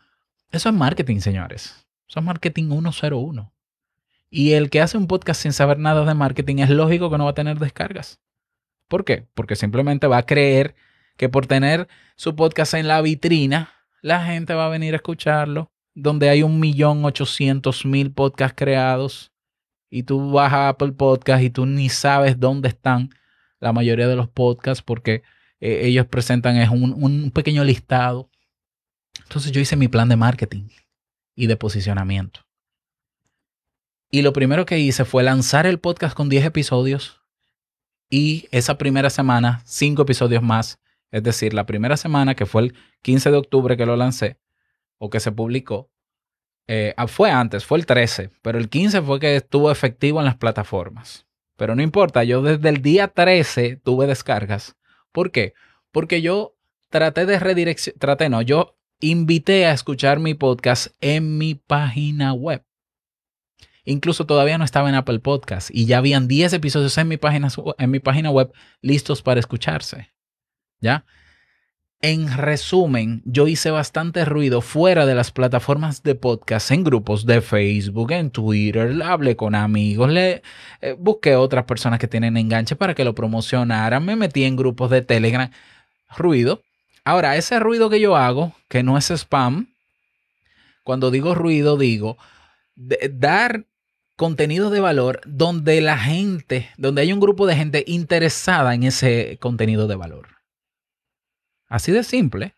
Eso 0.53 0.69
es 0.69 0.75
marketing, 0.75 1.19
señores. 1.19 1.87
Eso 2.09 2.21
es 2.21 2.25
marketing 2.25 2.69
101. 2.69 3.53
Y 4.31 4.53
el 4.53 4.71
que 4.71 4.81
hace 4.81 4.99
un 4.99 5.07
podcast 5.07 5.43
sin 5.43 5.53
saber 5.53 5.79
nada 5.79 6.05
de 6.05 6.15
marketing 6.15 6.57
es 6.59 6.71
lógico 6.71 7.11
que 7.11 7.19
no 7.19 7.25
va 7.25 7.31
a 7.31 7.35
tener 7.35 7.59
descargas. 7.59 8.21
¿Por 8.89 9.05
qué? 9.05 9.27
Porque 9.35 9.57
simplemente 9.57 10.07
va 10.07 10.19
a 10.19 10.27
creer 10.27 10.75
que 11.17 11.29
por 11.29 11.47
tener 11.47 11.89
su 12.17 12.37
podcast 12.37 12.75
en 12.75 12.89
la 12.89 13.01
vitrina, 13.01 13.73
la 14.03 14.25
gente 14.25 14.55
va 14.55 14.67
a 14.67 14.71
venir 14.71 14.95
a 14.95 14.97
escucharlo. 14.97 15.73
Donde 15.95 16.29
hay 16.29 16.43
un 16.43 16.61
millón 16.61 17.05
ochocientos 17.05 17.87
mil 17.87 18.13
podcasts 18.13 18.55
creados 18.57 19.33
y 19.89 20.03
tú 20.03 20.31
vas 20.31 20.53
a 20.53 20.69
Apple 20.69 20.93
Podcast 20.93 21.43
y 21.43 21.49
tú 21.49 21.65
ni 21.65 21.89
sabes 21.89 22.39
dónde 22.39 22.69
están 22.69 23.11
la 23.61 23.73
mayoría 23.73 24.07
de 24.07 24.17
los 24.17 24.29
podcasts 24.29 24.83
porque 24.83 25.23
eh, 25.59 25.81
ellos 25.85 26.07
presentan 26.07 26.57
es 26.57 26.69
un, 26.69 26.93
un 27.03 27.31
pequeño 27.31 27.65
listado. 27.65 28.31
Entonces 29.23 29.53
yo 29.53 29.61
hice 29.61 29.77
mi 29.77 29.89
plan 29.89 30.09
de 30.11 30.17
marketing 30.17 30.69
y 31.35 31.47
de 31.47 31.57
posicionamiento. 31.57 32.46
Y 34.11 34.23
lo 34.23 34.33
primero 34.33 34.67
que 34.67 34.79
hice 34.79 35.05
fue 35.05 35.23
lanzar 35.23 35.67
el 35.67 35.81
podcast 35.81 36.17
con 36.17 36.29
10 36.29 36.47
episodios 36.47 37.23
y 38.09 38.49
esa 38.53 38.79
primera 38.79 39.11
semana 39.11 39.63
5 39.65 40.03
episodios 40.03 40.43
más. 40.43 40.79
Es 41.11 41.23
decir, 41.23 41.55
la 41.55 41.67
primera 41.67 41.97
semana, 41.97 42.35
que 42.35 42.47
fue 42.47 42.63
el 42.63 42.75
15 43.03 43.31
de 43.31 43.37
octubre 43.37 43.77
que 43.77 43.87
lo 43.87 43.97
lancé 43.97 44.39
o 44.99 45.11
que 45.11 45.21
se 45.21 45.33
publicó, 45.33 45.91
eh, 46.69 46.95
ah, 46.97 47.07
fue 47.07 47.31
antes, 47.31 47.65
fue 47.65 47.79
el 47.79 47.87
13, 47.87 48.31
pero 48.43 48.59
el 48.59 48.69
15 48.69 49.03
fue 49.03 49.21
que 49.21 49.37
estuvo 49.37 49.71
efectivo 49.71 50.19
en 50.19 50.27
las 50.27 50.37
plataformas. 50.37 51.27
Pero 51.57 51.75
no 51.75 51.83
importa, 51.83 52.25
yo 52.25 52.43
desde 52.43 52.69
el 52.69 52.83
día 52.83 53.09
13 53.09 53.77
tuve 53.77 54.07
descargas. 54.07 54.77
¿Por 55.13 55.31
qué? 55.31 55.55
Porque 55.93 56.21
yo 56.23 56.57
traté 56.91 57.25
de 57.25 57.39
redireccionar, 57.39 57.99
traté 57.99 58.29
no, 58.29 58.43
yo 58.43 58.77
invité 59.01 59.67
a 59.67 59.73
escuchar 59.73 60.19
mi 60.19 60.35
podcast 60.35 60.89
en 61.01 61.39
mi 61.39 61.55
página 61.55 62.33
web. 62.33 62.65
Incluso 63.87 64.27
todavía 64.27 64.59
no 64.59 64.65
estaba 64.65 64.89
en 64.89 64.97
Apple 64.97 65.21
Podcast 65.21 65.71
y 65.73 65.87
ya 65.87 65.99
habían 65.99 66.27
10 66.27 66.55
episodios 66.55 66.99
en 66.99 67.07
mi 67.07 67.17
página, 67.17 67.49
en 67.79 67.91
mi 67.91 68.01
página 68.01 68.31
web 68.31 68.53
listos 68.83 69.23
para 69.23 69.39
escucharse. 69.39 70.11
¿Ya? 70.81 71.05
En 72.03 72.37
resumen, 72.37 73.23
yo 73.25 73.47
hice 73.47 73.71
bastante 73.71 74.25
ruido 74.25 74.61
fuera 74.61 75.07
de 75.07 75.15
las 75.15 75.31
plataformas 75.31 76.03
de 76.03 76.17
podcast, 76.17 76.71
en 76.73 76.85
grupos 76.85 77.25
de 77.27 77.41
Facebook, 77.41 78.11
en 78.11 78.31
Twitter, 78.31 79.03
hablé 79.03 79.37
con 79.37 79.55
amigos, 79.55 80.11
le 80.11 80.43
eh, 80.83 80.95
busqué 80.99 81.37
otras 81.37 81.65
personas 81.65 81.99
que 81.99 82.09
tienen 82.09 82.37
enganche 82.37 82.77
para 82.77 82.95
que 82.95 83.05
lo 83.05 83.15
promocionaran, 83.15 84.05
me 84.05 84.15
metí 84.15 84.45
en 84.45 84.57
grupos 84.57 84.91
de 84.91 85.03
Telegram, 85.03 85.51
ruido. 86.17 86.63
Ahora, 87.05 87.37
ese 87.37 87.61
ruido 87.61 87.89
que 87.89 88.01
yo 88.01 88.17
hago, 88.17 88.53
que 88.69 88.83
no 88.83 88.99
es 88.99 89.11
spam, 89.11 89.69
cuando 90.83 91.11
digo 91.11 91.35
ruido, 91.35 91.79
digo 91.79 92.19
dar 93.11 93.65
contenido 94.17 94.71
de 94.71 94.81
valor 94.81 95.21
donde 95.27 95.81
la 95.81 95.99
gente, 95.99 96.71
donde 96.79 97.03
hay 97.03 97.13
un 97.13 97.21
grupo 97.21 97.47
de 97.47 97.57
gente 97.57 97.85
interesada 97.87 98.75
en 98.75 98.83
ese 98.83 99.39
contenido 99.41 99.87
de 99.87 99.97
valor. 99.97 100.29
Así 101.69 101.93
de 101.93 102.03
simple. 102.03 102.55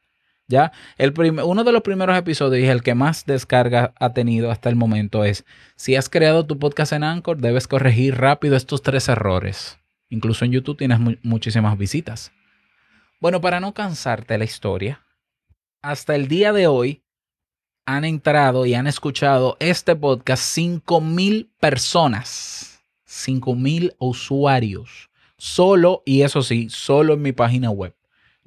Ya, 0.51 0.73
el 0.97 1.13
uno 1.45 1.63
de 1.63 1.73
los 1.73 1.83
primeros 1.83 2.17
episodios 2.17 2.65
y 2.65 2.71
el 2.71 2.83
que 2.83 2.95
más 2.95 3.27
descarga 3.27 3.93
ha 4.01 4.15
tenido 4.15 4.51
hasta 4.51 4.71
el 4.71 4.77
momento 4.77 5.25
es, 5.25 5.45
si 5.77 5.95
has 5.95 6.09
creado 6.09 6.47
tu 6.47 6.59
podcast 6.59 6.95
en 6.95 7.05
Anchor, 7.05 7.37
debes 7.37 7.69
corregir 7.69 8.17
rápido 8.17 8.57
estos 8.57 8.81
tres 8.81 9.11
errores. 9.11 9.79
Incluso 10.09 10.47
en 10.47 10.53
YouTube 10.53 10.79
tienes 10.79 11.01
muchísimas 11.23 11.77
visitas. 11.77 12.33
Bueno, 13.21 13.43
para 13.43 13.61
no 13.61 13.75
cansarte 13.75 14.39
la 14.39 14.45
historia, 14.45 15.05
hasta 15.83 16.15
el 16.15 16.29
día 16.29 16.55
de 16.55 16.67
hoy 16.67 17.03
han 17.89 18.05
entrado 18.05 18.67
y 18.67 18.75
han 18.75 18.87
escuchado 18.87 19.57
este 19.61 19.97
podcast 19.97 20.59
mil 21.03 21.51
personas, 21.61 22.85
mil 23.57 23.95
usuarios, 23.99 25.11
solo, 25.37 26.03
y 26.05 26.23
eso 26.23 26.43
sí, 26.43 26.69
solo 26.71 27.15
en 27.15 27.23
mi 27.23 27.33
página 27.33 27.71
web 27.71 27.95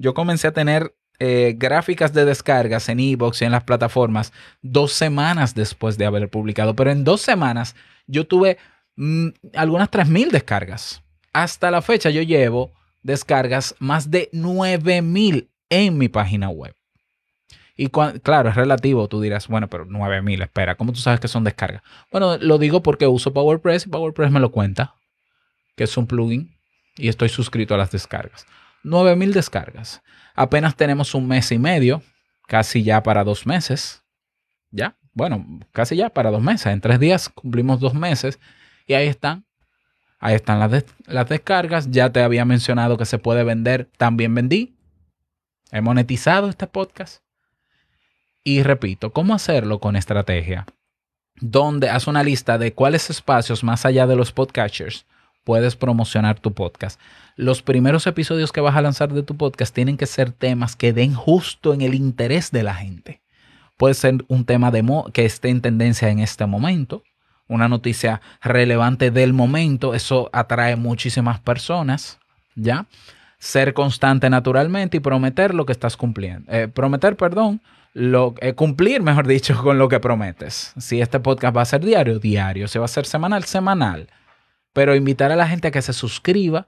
yo 0.01 0.13
comencé 0.13 0.47
a 0.47 0.51
tener 0.51 0.95
eh, 1.19 1.53
gráficas 1.55 2.13
de 2.13 2.25
descargas 2.25 2.89
en 2.89 2.99
Evox 2.99 3.41
y 3.41 3.45
en 3.45 3.51
las 3.51 3.63
plataformas 3.63 4.33
dos 4.61 4.91
semanas 4.91 5.53
después 5.53 5.97
de 5.97 6.05
haber 6.05 6.29
publicado. 6.29 6.75
Pero 6.75 6.91
en 6.91 7.03
dos 7.03 7.21
semanas 7.21 7.75
yo 8.07 8.25
tuve 8.25 8.57
mm, 8.95 9.27
algunas 9.53 9.91
3.000 9.91 10.31
descargas. 10.31 11.03
Hasta 11.31 11.71
la 11.71 11.81
fecha 11.81 12.09
yo 12.09 12.23
llevo 12.23 12.71
descargas 13.03 13.75
más 13.79 14.09
de 14.09 14.29
9.000 14.33 15.47
en 15.69 15.97
mi 15.97 16.09
página 16.09 16.49
web. 16.49 16.75
Y 17.75 17.87
claro, 17.87 18.49
es 18.49 18.55
relativo. 18.55 19.07
Tú 19.07 19.21
dirás, 19.21 19.47
bueno, 19.47 19.67
pero 19.69 19.85
9000, 19.85 20.41
espera, 20.41 20.75
¿cómo 20.75 20.93
tú 20.93 20.99
sabes 20.99 21.19
que 21.19 21.27
son 21.27 21.43
descargas? 21.43 21.81
Bueno, 22.11 22.37
lo 22.37 22.57
digo 22.57 22.83
porque 22.83 23.07
uso 23.07 23.33
PowerPress 23.33 23.87
y 23.87 23.89
PowerPress 23.89 24.31
me 24.31 24.39
lo 24.39 24.51
cuenta, 24.51 24.95
que 25.75 25.85
es 25.85 25.97
un 25.97 26.07
plugin 26.07 26.55
y 26.97 27.07
estoy 27.07 27.29
suscrito 27.29 27.73
a 27.73 27.77
las 27.77 27.91
descargas. 27.91 28.45
9000 28.83 29.33
descargas. 29.33 30.01
Apenas 30.35 30.75
tenemos 30.75 31.13
un 31.15 31.27
mes 31.27 31.51
y 31.51 31.59
medio, 31.59 32.03
casi 32.47 32.83
ya 32.83 33.03
para 33.03 33.23
dos 33.23 33.45
meses. 33.45 34.03
Ya, 34.71 34.95
bueno, 35.13 35.45
casi 35.71 35.95
ya 35.95 36.09
para 36.09 36.31
dos 36.31 36.41
meses. 36.41 36.67
En 36.67 36.81
tres 36.81 36.99
días 36.99 37.29
cumplimos 37.29 37.79
dos 37.79 37.93
meses 37.93 38.39
y 38.87 38.93
ahí 38.93 39.07
están. 39.07 39.45
Ahí 40.19 40.35
están 40.35 40.59
las, 40.59 40.85
las 41.07 41.29
descargas. 41.29 41.89
Ya 41.89 42.11
te 42.11 42.21
había 42.21 42.45
mencionado 42.45 42.97
que 42.97 43.05
se 43.05 43.17
puede 43.17 43.43
vender. 43.43 43.89
También 43.97 44.35
vendí. 44.35 44.77
He 45.71 45.81
monetizado 45.81 46.49
este 46.49 46.67
podcast. 46.67 47.20
Y 48.43 48.63
repito, 48.63 49.11
¿cómo 49.11 49.35
hacerlo 49.35 49.79
con 49.79 49.95
estrategia? 49.95 50.65
Donde 51.35 51.89
haz 51.89 52.07
una 52.07 52.23
lista 52.23 52.57
de 52.57 52.73
cuáles 52.73 53.09
espacios 53.09 53.63
más 53.63 53.85
allá 53.85 54.07
de 54.07 54.15
los 54.15 54.31
podcasters 54.31 55.05
puedes 55.43 55.75
promocionar 55.75 56.39
tu 56.39 56.53
podcast. 56.53 56.99
Los 57.35 57.61
primeros 57.61 58.07
episodios 58.07 58.51
que 58.51 58.61
vas 58.61 58.75
a 58.75 58.81
lanzar 58.81 59.13
de 59.13 59.23
tu 59.23 59.37
podcast 59.37 59.73
tienen 59.73 59.97
que 59.97 60.05
ser 60.05 60.31
temas 60.31 60.75
que 60.75 60.93
den 60.93 61.13
justo 61.13 61.73
en 61.73 61.81
el 61.81 61.93
interés 61.93 62.51
de 62.51 62.63
la 62.63 62.73
gente. 62.73 63.21
Puede 63.77 63.93
ser 63.93 64.25
un 64.27 64.45
tema 64.45 64.71
de 64.71 64.83
que 65.13 65.25
esté 65.25 65.49
en 65.49 65.61
tendencia 65.61 66.09
en 66.09 66.19
este 66.19 66.45
momento, 66.45 67.03
una 67.47 67.67
noticia 67.67 68.21
relevante 68.41 69.11
del 69.11 69.33
momento, 69.33 69.93
eso 69.93 70.29
atrae 70.33 70.75
muchísimas 70.75 71.39
personas, 71.39 72.19
¿ya? 72.55 72.85
Ser 73.39 73.73
constante 73.73 74.29
naturalmente 74.29 74.97
y 74.97 74.99
prometer 74.99 75.53
lo 75.53 75.65
que 75.65 75.73
estás 75.73 75.97
cumpliendo. 75.97 76.51
Eh, 76.51 76.67
prometer, 76.67 77.17
perdón, 77.17 77.61
lo, 77.93 78.35
eh, 78.41 78.53
cumplir, 78.53 79.01
mejor 79.01 79.27
dicho, 79.27 79.61
con 79.61 79.77
lo 79.77 79.89
que 79.89 79.99
prometes. 79.99 80.73
Si 80.77 81.01
este 81.01 81.19
podcast 81.19 81.55
va 81.55 81.61
a 81.61 81.65
ser 81.65 81.83
diario, 81.83 82.19
diario. 82.19 82.67
Si 82.67 82.79
va 82.79 82.85
a 82.85 82.87
ser 82.87 83.05
semanal, 83.05 83.43
semanal 83.43 84.07
pero 84.73 84.95
invitar 84.95 85.31
a 85.31 85.35
la 85.35 85.47
gente 85.47 85.67
a 85.67 85.71
que 85.71 85.81
se 85.81 85.93
suscriba, 85.93 86.67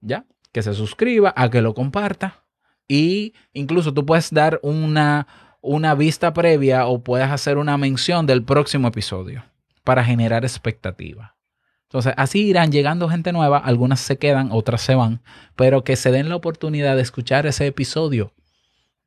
¿ya? 0.00 0.26
Que 0.52 0.62
se 0.62 0.74
suscriba, 0.74 1.32
a 1.36 1.50
que 1.50 1.62
lo 1.62 1.74
comparta. 1.74 2.44
Y 2.88 3.34
incluso 3.52 3.92
tú 3.92 4.06
puedes 4.06 4.32
dar 4.32 4.60
una, 4.62 5.26
una 5.60 5.94
vista 5.94 6.32
previa 6.32 6.86
o 6.86 7.02
puedes 7.02 7.30
hacer 7.30 7.58
una 7.58 7.76
mención 7.78 8.26
del 8.26 8.44
próximo 8.44 8.88
episodio 8.88 9.44
para 9.82 10.04
generar 10.04 10.44
expectativa. 10.44 11.36
Entonces, 11.84 12.14
así 12.16 12.46
irán 12.46 12.72
llegando 12.72 13.08
gente 13.08 13.32
nueva, 13.32 13.58
algunas 13.58 14.00
se 14.00 14.18
quedan, 14.18 14.50
otras 14.50 14.82
se 14.82 14.94
van, 14.94 15.22
pero 15.54 15.84
que 15.84 15.96
se 15.96 16.10
den 16.10 16.28
la 16.28 16.36
oportunidad 16.36 16.96
de 16.96 17.02
escuchar 17.02 17.46
ese 17.46 17.66
episodio, 17.66 18.32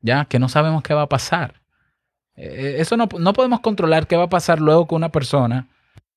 ya 0.00 0.24
que 0.24 0.38
no 0.38 0.48
sabemos 0.48 0.82
qué 0.82 0.94
va 0.94 1.02
a 1.02 1.08
pasar. 1.08 1.60
Eh, 2.36 2.76
eso 2.78 2.96
no, 2.96 3.08
no 3.18 3.32
podemos 3.32 3.60
controlar 3.60 4.06
qué 4.06 4.16
va 4.16 4.24
a 4.24 4.28
pasar 4.28 4.60
luego 4.60 4.86
con 4.86 4.96
una 4.96 5.10
persona 5.10 5.68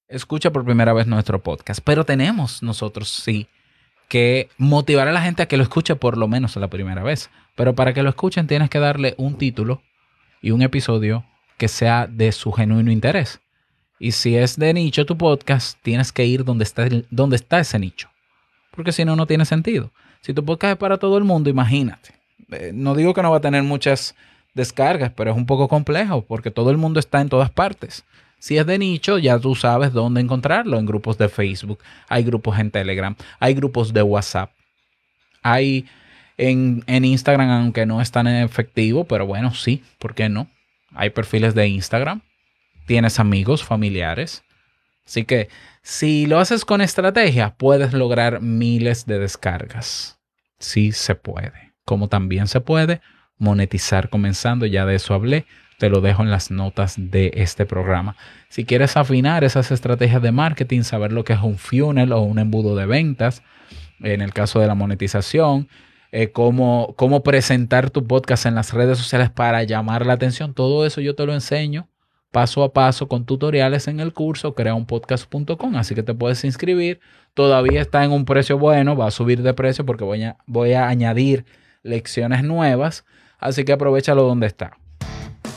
escucha 0.08 0.52
por 0.52 0.64
primera 0.64 0.94
vez 0.94 1.08
nuestro 1.08 1.42
podcast, 1.42 1.82
pero 1.84 2.06
tenemos 2.06 2.62
nosotros 2.62 3.10
sí 3.10 3.48
que 4.08 4.50
motivar 4.58 5.08
a 5.08 5.12
la 5.12 5.22
gente 5.22 5.42
a 5.42 5.48
que 5.48 5.58
lo 5.58 5.64
escuche 5.64 5.96
por 5.96 6.18
lo 6.18 6.28
menos 6.28 6.56
la 6.56 6.68
primera 6.68 7.02
vez. 7.02 7.30
Pero 7.56 7.74
para 7.74 7.94
que 7.94 8.04
lo 8.04 8.10
escuchen 8.10 8.48
tienes 8.48 8.70
que 8.70 8.80
darle 8.80 9.16
un 9.18 9.38
título 9.38 9.82
y 10.42 10.52
un 10.52 10.62
episodio 10.62 11.26
que 11.58 11.68
sea 11.68 12.08
de 12.08 12.32
su 12.32 12.52
genuino 12.52 12.92
interés. 12.92 13.42
Y 14.00 14.12
si 14.12 14.36
es 14.36 14.58
de 14.58 14.74
nicho 14.74 15.06
tu 15.06 15.18
podcast, 15.18 15.80
tienes 15.82 16.12
que 16.12 16.26
ir 16.26 16.44
donde 16.44 16.64
está, 16.64 16.88
donde 17.10 17.38
está 17.38 17.60
ese 17.60 17.80
nicho. 17.80 18.10
Porque 18.72 18.92
si 18.92 19.06
no, 19.06 19.16
no 19.16 19.26
tiene 19.26 19.46
sentido. 19.46 19.92
Si 20.22 20.34
tu 20.34 20.44
podcast 20.44 20.74
es 20.74 20.78
para 20.78 20.98
todo 20.98 21.18
el 21.18 21.24
mundo, 21.24 21.50
imagínate. 21.50 22.14
Eh, 22.54 22.72
no 22.74 22.96
digo 22.96 23.14
que 23.14 23.22
no 23.22 23.32
va 23.32 23.38
a 23.38 23.42
tener 23.42 23.64
muchas 23.64 24.16
descargas, 24.54 25.12
pero 25.16 25.32
es 25.32 25.38
un 25.38 25.46
poco 25.46 25.68
complejo 25.68 26.24
porque 26.24 26.52
todo 26.52 26.70
el 26.70 26.78
mundo 26.78 27.00
está 27.00 27.22
en 27.22 27.30
todas 27.30 27.50
partes. 27.50 28.04
Si 28.40 28.58
es 28.58 28.66
de 28.66 28.78
nicho, 28.78 29.18
ya 29.18 29.40
tú 29.40 29.56
sabes 29.56 29.94
dónde 29.94 30.20
encontrarlo, 30.22 30.78
en 30.78 30.86
grupos 30.86 31.18
de 31.18 31.30
Facebook, 31.30 31.80
hay 32.10 32.24
grupos 32.24 32.60
en 32.60 32.72
Telegram, 32.72 33.16
hay 33.40 33.54
grupos 33.54 33.94
de 33.94 34.02
WhatsApp, 34.02 34.52
hay 35.42 35.86
en, 36.38 36.84
en 36.88 37.06
Instagram, 37.06 37.50
aunque 37.50 37.86
no 37.86 38.02
es 38.02 38.12
tan 38.12 38.28
efectivo, 38.28 39.06
pero 39.06 39.26
bueno, 39.26 39.54
sí, 39.54 39.82
¿por 39.98 40.14
qué 40.14 40.28
no? 40.28 40.50
Hay 40.94 41.10
perfiles 41.12 41.56
de 41.56 41.68
Instagram, 41.70 42.22
tienes 42.86 43.20
amigos, 43.20 43.64
familiares. 43.64 44.44
Así 45.06 45.24
que 45.26 45.50
si 45.82 46.26
lo 46.26 46.40
haces 46.40 46.66
con 46.66 46.82
estrategia, 46.82 47.56
puedes 47.56 47.94
lograr 47.94 48.42
miles 48.42 49.06
de 49.06 49.20
descargas. 49.20 50.20
Sí 50.60 50.92
se 50.92 51.16
puede. 51.16 51.73
Como 51.86 52.08
también 52.08 52.48
se 52.48 52.62
puede 52.62 53.02
monetizar 53.38 54.10
comenzando, 54.10 54.66
ya 54.66 54.86
de 54.86 54.96
eso 54.96 55.14
hablé, 55.14 55.46
te 55.80 55.90
lo 55.90 56.02
dejo 56.02 56.24
en 56.24 56.32
las 56.32 56.52
notas 56.52 56.96
de 56.98 57.32
este 57.36 57.66
programa. 57.66 58.16
Si 58.50 58.64
quieres 58.64 58.96
afinar 58.96 59.44
esas 59.44 59.72
estrategias 59.72 60.22
de 60.22 60.32
marketing, 60.32 60.84
saber 60.84 61.12
lo 61.12 61.24
que 61.24 61.34
es 61.34 61.42
un 61.42 61.58
funnel 61.58 62.14
o 62.14 62.22
un 62.22 62.40
embudo 62.40 62.76
de 62.76 62.86
ventas, 62.86 63.44
en 64.02 64.22
el 64.22 64.34
caso 64.34 64.60
de 64.60 64.68
la 64.68 64.76
monetización, 64.76 65.68
eh, 66.12 66.32
cómo, 66.32 66.94
cómo 66.96 67.24
presentar 67.24 67.90
tu 67.90 68.06
podcast 68.06 68.46
en 68.46 68.56
las 68.56 68.74
redes 68.74 68.98
sociales 68.98 69.30
para 69.30 69.64
llamar 69.64 70.06
la 70.06 70.14
atención, 70.14 70.54
todo 70.54 70.86
eso 70.86 71.02
yo 71.02 71.16
te 71.16 71.26
lo 71.26 71.34
enseño 71.34 71.90
paso 72.34 72.64
a 72.64 72.74
paso 72.74 73.08
con 73.08 73.26
tutoriales 73.26 73.88
en 73.88 74.00
el 74.00 74.12
curso 74.12 74.56
creaunpodcast.com, 74.56 75.76
así 75.76 75.94
que 75.94 76.02
te 76.02 76.16
puedes 76.16 76.44
inscribir. 76.44 77.00
Todavía 77.36 77.80
está 77.80 78.04
en 78.04 78.12
un 78.12 78.26
precio 78.26 78.58
bueno, 78.58 78.98
va 78.98 79.06
a 79.08 79.12
subir 79.12 79.44
de 79.44 79.54
precio 79.54 79.86
porque 79.86 80.04
voy 80.04 80.24
a, 80.24 80.38
voy 80.48 80.74
a 80.74 80.88
añadir 80.88 81.46
lecciones 81.84 82.44
nuevas, 82.44 83.06
así 83.40 83.64
que 83.64 83.74
aprovechalo 83.74 84.24
donde 84.24 84.48
está. 84.48 84.78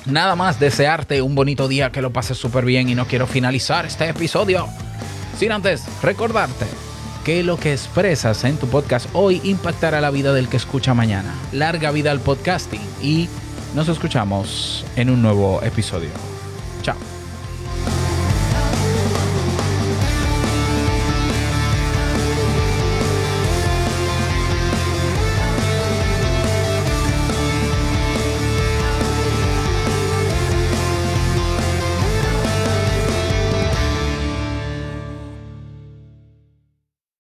Nada 0.05 0.37
más 0.37 0.61
desearte 0.61 1.23
un 1.23 1.35
bonito 1.35 1.67
día, 1.67 1.91
que 1.91 2.03
lo 2.03 2.13
pases 2.13 2.39
súper 2.39 2.65
bien 2.65 2.89
y 2.89 2.95
no 2.95 3.07
quiero 3.07 3.27
finalizar 3.27 3.87
este 3.87 4.09
episodio 4.09 4.69
sin 5.37 5.53
antes 5.53 5.85
recordarte 6.03 6.67
que 7.25 7.43
lo 7.43 7.59
que 7.59 7.73
expresas 7.73 8.45
en 8.45 8.57
tu 8.57 8.69
podcast 8.69 9.09
hoy 9.13 9.41
impactará 9.45 10.01
la 10.01 10.11
vida 10.11 10.33
del 10.33 10.49
que 10.49 10.57
escucha 10.57 10.95
mañana. 10.95 11.35
Larga 11.53 11.91
vida 11.91 12.11
al 12.11 12.21
podcasting 12.21 12.81
y 13.03 13.29
nos 13.75 13.89
escuchamos 13.89 14.85
en 14.95 15.11
un 15.11 15.23
nuevo 15.23 15.61
episodio. 15.63 16.36